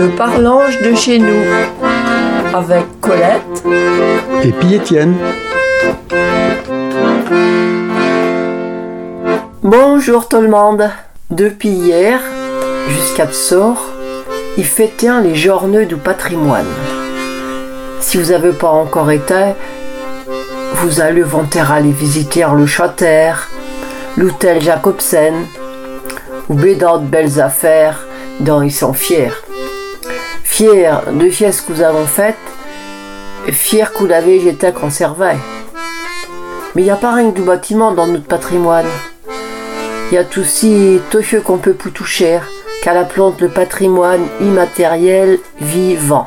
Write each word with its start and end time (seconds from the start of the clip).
Le 0.00 0.08
parlange 0.16 0.80
de 0.80 0.94
chez 0.94 1.18
nous 1.18 1.44
avec 2.54 2.84
Colette 3.02 3.42
et 4.42 4.50
puis 4.50 4.76
Étienne. 4.76 5.14
Bonjour 9.62 10.26
tout 10.26 10.40
le 10.40 10.48
monde. 10.48 10.88
Depuis 11.28 11.68
hier 11.68 12.18
jusqu'à 12.88 13.30
sort, 13.30 13.90
il 14.56 14.64
fêtait 14.64 15.20
les 15.22 15.34
journées 15.34 15.84
du 15.84 15.96
patrimoine. 15.96 16.72
Si 18.00 18.16
vous 18.16 18.32
n'avez 18.32 18.52
pas 18.52 18.70
encore 18.70 19.10
été, 19.10 19.52
vous 20.76 21.02
allez 21.02 21.20
vanter 21.20 21.60
aller 21.60 21.92
visiter 21.92 22.46
le 22.56 22.64
château, 22.64 23.36
l'hôtel 24.16 24.62
Jacobsen, 24.62 25.34
ou 26.48 26.54
bédant 26.54 26.96
de 26.96 27.06
belles 27.06 27.38
affaires 27.38 28.06
dont 28.40 28.62
ils 28.62 28.72
sont 28.72 28.94
fiers. 28.94 29.30
Fiers 30.60 30.92
de 31.10 31.30
ce 31.30 31.62
que 31.62 31.72
vous 31.72 31.80
avons 31.80 32.04
fait, 32.04 32.36
fiers 33.50 33.86
que 33.98 34.04
l'avez 34.04 34.46
été 34.46 34.70
conservé. 34.72 35.32
Mais 36.74 36.82
il 36.82 36.84
n'y 36.84 36.90
a 36.90 36.96
pas 36.96 37.14
rien 37.14 37.30
que 37.30 37.36
du 37.36 37.40
bâtiment 37.40 37.92
dans 37.92 38.06
notre 38.06 38.26
patrimoine. 38.26 38.84
Il 40.12 40.16
y 40.16 40.18
a 40.18 40.24
aussi 40.36 41.00
tout 41.10 41.22
ce 41.22 41.36
qu'on 41.36 41.56
peut 41.56 41.72
plus 41.72 41.92
toucher, 41.92 42.40
qu'à 42.82 42.92
la 42.92 43.04
plante 43.04 43.40
le 43.40 43.48
patrimoine 43.48 44.26
immatériel 44.42 45.38
vivant, 45.62 46.26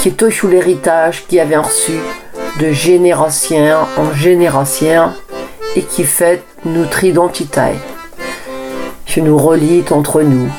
qui 0.00 0.08
est 0.08 0.16
tout 0.16 0.48
l'héritage 0.48 1.24
qui 1.28 1.38
avait 1.38 1.58
reçu 1.58 2.00
de 2.58 2.72
génération 2.72 3.76
en 3.96 4.12
génération 4.12 5.12
et 5.76 5.82
qui 5.82 6.02
fait 6.02 6.42
notre 6.64 7.04
identité 7.04 7.76
qui 9.06 9.22
nous 9.22 9.38
relie 9.38 9.84
entre 9.92 10.22
nous. 10.22 10.50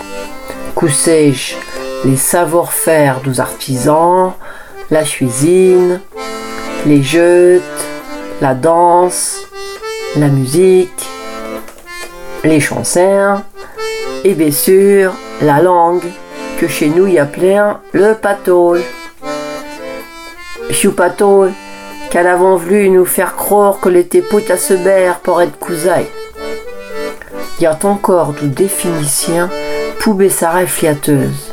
Coussais-je 0.74 1.73
les 2.06 2.18
savoir-faire 2.18 3.22
des 3.22 3.40
artisans, 3.40 4.34
la 4.92 5.04
cuisine, 5.04 6.02
les 6.86 7.02
jeux, 7.02 7.62
la 8.42 8.54
danse, 8.54 9.48
la 10.16 10.28
musique, 10.28 11.08
les 12.44 12.60
chansons 12.60 13.42
et 14.24 14.34
bien 14.34 14.52
sûr 14.52 15.14
la 15.42 15.62
langue 15.62 16.04
que 16.60 16.68
chez 16.68 16.90
nous 16.90 17.08
y 17.08 17.20
plein 17.26 17.80
le 17.94 18.14
patol. 18.14 18.82
Chou 20.72 20.92
patol 20.92 21.52
qu'elle 22.10 22.28
avons 22.28 22.58
voulu 22.58 22.90
nous 22.90 23.06
faire 23.06 23.36
croire 23.36 23.80
que 23.80 23.90
l'été 23.90 24.22
put 24.22 24.52
à 24.52 24.58
se 24.58 24.74
pour 25.24 25.42
être 25.42 25.58
cousaille 25.58 26.08
y 27.64 27.66
a 27.66 27.78
encore 27.84 28.34
de 28.34 28.48
définition 28.48 29.50
poubée 30.00 30.30
sa 30.30 30.66
fiateuse. 30.66 31.53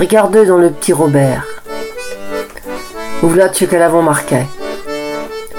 Regardez 0.00 0.46
dans 0.46 0.56
le 0.56 0.70
petit 0.70 0.94
Robert. 0.94 1.46
Voilà 3.20 3.52
ce 3.52 3.66
qu'elle 3.66 3.82
avons 3.82 4.00
marqué. 4.00 4.46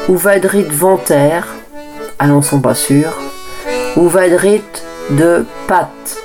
Ou 0.10 0.18
vadrit 0.18 0.64
ventaire, 0.64 1.46
allons 2.18 2.42
sont 2.42 2.60
pas 2.60 2.74
sûrs, 2.74 3.20
ou 3.96 4.08
vadrit 4.08 4.64
de 5.12 5.46
pâte, 5.68 6.18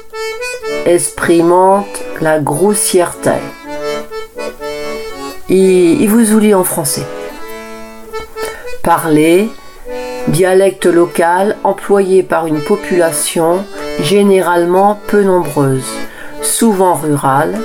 exprimante 0.86 2.02
la 2.22 2.38
grossièreté. 2.38 3.32
Il, 5.50 6.00
il 6.00 6.08
vous 6.08 6.32
oublie 6.32 6.54
en 6.54 6.64
français. 6.64 7.04
Parler, 8.82 9.50
dialecte 10.28 10.86
local 10.86 11.58
employé 11.64 12.22
par 12.22 12.46
une 12.46 12.64
population 12.64 13.62
généralement 14.00 14.98
peu 15.06 15.22
nombreuse, 15.22 15.92
souvent 16.40 16.94
rurale, 16.94 17.58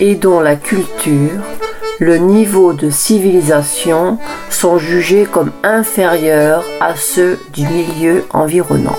et 0.00 0.14
dont 0.14 0.40
la 0.40 0.56
culture, 0.56 1.40
le 1.98 2.18
niveau 2.18 2.72
de 2.72 2.90
civilisation 2.90 4.18
sont 4.50 4.78
jugés 4.78 5.24
comme 5.24 5.50
inférieurs 5.62 6.64
à 6.80 6.96
ceux 6.96 7.38
du 7.52 7.66
milieu 7.66 8.24
environnant, 8.30 8.98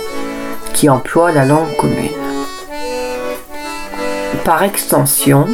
qui 0.74 0.90
emploie 0.90 1.32
la 1.32 1.46
langue 1.46 1.76
commune. 1.78 2.10
Par 4.44 4.64
extension, 4.64 5.48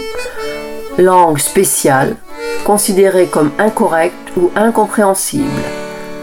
langue 0.97 1.39
spéciale 1.39 2.15
considérée 2.63 3.27
comme 3.27 3.51
incorrecte 3.59 4.15
ou 4.37 4.49
incompréhensible 4.55 5.49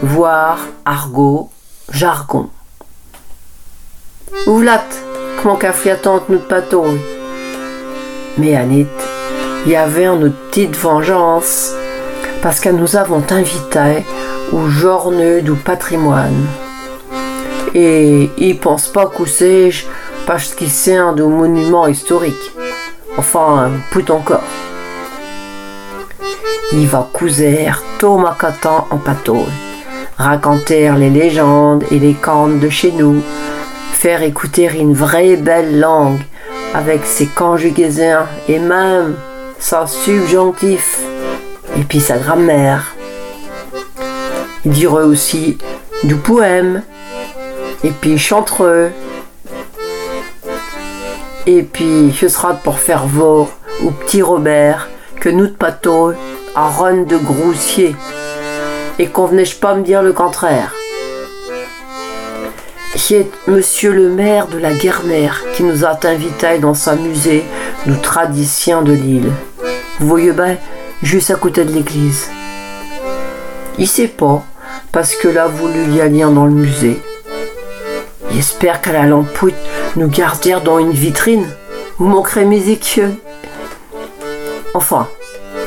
voire 0.03 0.59
argot, 0.83 1.49
jargon. 1.89 2.49
Ouvlat, 4.47 4.83
notre 6.27 6.47
patron. 6.47 6.97
Mais 8.37 8.55
Anit, 8.55 8.87
il 8.87 9.12
y 9.67 9.75
avait 9.75 10.05
une 10.05 10.31
petite 10.31 10.75
vengeance, 10.75 11.73
parce 12.41 12.59
que 12.59 12.69
nous 12.69 12.95
avons 12.95 13.23
invité 13.29 14.03
au 14.51 14.67
journée 14.67 15.41
du 15.41 15.53
patrimoine. 15.53 16.45
Et 17.73 18.29
il 18.37 18.59
pense 18.59 18.87
pas 18.87 19.07
qu'au 19.07 19.25
sais 19.25 19.71
parce 20.27 20.53
qu'il 20.53 20.69
sert 20.69 21.13
de 21.13 21.23
monument 21.23 21.87
historique. 21.87 22.51
Enfin, 23.17 23.71
put 23.91 24.09
encore. 24.11 24.43
Il 26.71 26.87
va 26.87 27.09
couser 27.11 27.69
Thomas 27.99 28.35
Catan 28.39 28.87
en 28.89 28.97
patrouille 28.97 29.73
raconter 30.17 30.91
les 30.97 31.09
légendes 31.09 31.83
et 31.91 31.99
les 31.99 32.13
contes 32.13 32.59
de 32.59 32.69
chez 32.69 32.91
nous, 32.91 33.21
faire 33.91 34.23
écouter 34.23 34.69
une 34.79 34.93
vraie 34.93 35.35
belle 35.35 35.79
langue 35.79 36.21
avec 36.73 37.05
ses 37.05 37.27
conjugaisons 37.27 38.25
et 38.47 38.59
même 38.59 39.15
sa 39.63 39.87
subjonctif. 39.87 40.99
Et 41.77 41.83
puis 41.83 42.01
sa 42.01 42.17
grammaire. 42.17 42.95
Il 44.65 44.71
dirait 44.71 45.03
aussi 45.03 45.57
du 46.03 46.15
poème. 46.15 46.83
Et 47.85 47.91
puis 47.91 48.17
chantereux 48.17 48.91
et 51.45 51.63
puis 51.63 52.15
ce 52.17 52.29
sera 52.29 52.53
pour 52.53 52.79
faire 52.79 53.05
voir 53.05 53.47
au 53.83 53.91
petit 53.91 54.21
Robert 54.21 54.87
que 55.19 55.27
nous 55.27 55.47
de 55.47 55.51
pâteau 55.51 56.13
à 56.55 56.69
Ronne 56.69 57.05
de 57.05 57.17
Groussier. 57.17 57.95
Et 58.97 59.07
convenais-je 59.07 59.57
pas 59.57 59.75
me 59.75 59.83
dire 59.83 60.03
le 60.03 60.13
contraire? 60.13 60.73
C'est 62.95 63.27
monsieur 63.47 63.91
le 63.91 64.07
maire 64.07 64.47
de 64.47 64.57
la 64.57 64.73
Guermère 64.73 65.43
qui 65.53 65.63
nous 65.63 65.83
a 65.83 65.97
invités 66.03 66.59
dans 66.59 66.75
sa 66.75 66.95
musée 66.95 67.43
nous 67.85 67.97
traditions 67.97 68.81
de 68.81 68.93
l'île. 68.93 69.31
Vous 69.99 70.07
voyez 70.07 70.31
bien, 70.31 70.57
juste 71.01 71.31
à 71.31 71.35
côté 71.35 71.65
de 71.65 71.71
l'église. 71.71 72.29
Il 73.77 73.87
sait 73.87 74.07
pas, 74.07 74.43
parce 74.91 75.15
que 75.15 75.27
l'a 75.27 75.47
voulu 75.47 75.93
y 75.93 76.01
aller 76.01 76.21
dans 76.21 76.45
le 76.45 76.51
musée. 76.51 76.99
J'espère 78.31 78.81
qu'à 78.81 78.91
la 78.91 79.05
lampoute 79.05 79.53
nous 79.95 80.07
gardière 80.07 80.61
dans 80.61 80.79
une 80.79 80.91
vitrine. 80.91 81.45
Vous 81.97 82.07
manquerez 82.07 82.45
musique. 82.45 82.99
Enfin, 84.73 85.07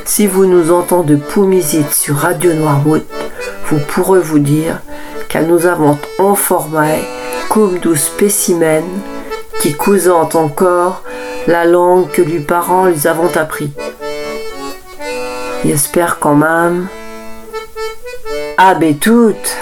si 0.05 0.27
vous 0.27 0.47
nous 0.47 0.73
entendez 0.73 1.17
Poumisite 1.17 1.93
sur 1.93 2.17
Radio 2.17 2.53
Noirwood, 2.53 3.05
vous 3.67 3.79
pourrez 3.79 4.21
vous 4.21 4.41
dire 4.41 4.81
que 5.29 5.39
nous 5.39 5.67
avons 5.67 5.99
informé 6.19 7.03
comme 7.49 7.79
douze 7.79 8.01
spécimens 8.01 8.83
qui 9.61 9.75
cousantent 9.75 10.37
encore 10.37 11.03
la 11.47 11.65
langue 11.65 12.11
que 12.11 12.23
les 12.23 12.41
parents 12.41 12.87
les 12.87 13.07
avons 13.07 13.35
appris. 13.37 13.73
J'espère 15.65 16.19
quand 16.19 16.35
même. 16.35 16.87
Ah, 18.59 18.75
ben 18.75 18.97
toutes! 18.97 19.57